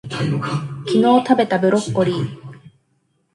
[0.87, 2.41] 昨日たべたブロッコリー